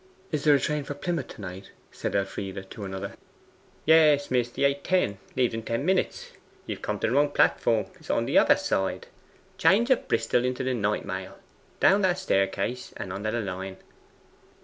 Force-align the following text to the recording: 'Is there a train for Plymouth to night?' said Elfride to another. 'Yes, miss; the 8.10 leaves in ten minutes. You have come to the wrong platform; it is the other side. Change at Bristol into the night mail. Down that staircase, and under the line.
'Is 0.31 0.45
there 0.45 0.55
a 0.55 0.59
train 0.59 0.83
for 0.83 0.95
Plymouth 0.95 1.27
to 1.27 1.41
night?' 1.41 1.69
said 1.91 2.15
Elfride 2.15 2.71
to 2.71 2.85
another. 2.85 3.13
'Yes, 3.85 4.31
miss; 4.31 4.49
the 4.49 4.63
8.10 4.63 5.17
leaves 5.37 5.53
in 5.53 5.61
ten 5.61 5.85
minutes. 5.85 6.31
You 6.65 6.73
have 6.75 6.81
come 6.81 6.97
to 7.01 7.07
the 7.07 7.13
wrong 7.13 7.29
platform; 7.29 7.85
it 7.99 8.01
is 8.01 8.07
the 8.25 8.37
other 8.39 8.55
side. 8.55 9.05
Change 9.59 9.91
at 9.91 10.07
Bristol 10.07 10.43
into 10.43 10.63
the 10.63 10.73
night 10.73 11.05
mail. 11.05 11.37
Down 11.79 12.01
that 12.01 12.17
staircase, 12.17 12.93
and 12.97 13.13
under 13.13 13.29
the 13.29 13.41
line. 13.41 13.77